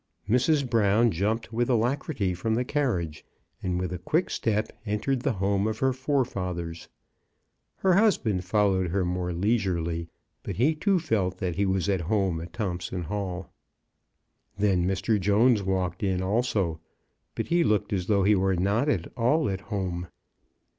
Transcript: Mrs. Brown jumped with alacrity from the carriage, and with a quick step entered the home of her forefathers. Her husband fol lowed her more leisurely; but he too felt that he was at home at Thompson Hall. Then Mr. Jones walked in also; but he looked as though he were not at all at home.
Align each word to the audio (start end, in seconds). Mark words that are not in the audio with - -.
Mrs. 0.27 0.67
Brown 0.67 1.11
jumped 1.11 1.53
with 1.53 1.69
alacrity 1.69 2.33
from 2.33 2.55
the 2.55 2.65
carriage, 2.65 3.23
and 3.61 3.79
with 3.79 3.93
a 3.93 3.99
quick 3.99 4.31
step 4.31 4.71
entered 4.83 5.19
the 5.21 5.33
home 5.33 5.67
of 5.67 5.77
her 5.77 5.93
forefathers. 5.93 6.87
Her 7.75 7.93
husband 7.93 8.43
fol 8.43 8.71
lowed 8.71 8.87
her 8.87 9.05
more 9.05 9.31
leisurely; 9.31 10.09
but 10.41 10.55
he 10.55 10.73
too 10.73 10.99
felt 10.99 11.37
that 11.37 11.55
he 11.55 11.67
was 11.67 11.87
at 11.87 12.01
home 12.01 12.41
at 12.41 12.51
Thompson 12.51 13.03
Hall. 13.03 13.53
Then 14.57 14.87
Mr. 14.87 15.19
Jones 15.21 15.61
walked 15.61 16.01
in 16.01 16.23
also; 16.23 16.79
but 17.35 17.49
he 17.49 17.63
looked 17.63 17.93
as 17.93 18.07
though 18.07 18.23
he 18.23 18.33
were 18.33 18.55
not 18.55 18.89
at 18.89 19.05
all 19.15 19.47
at 19.51 19.61
home. 19.69 20.07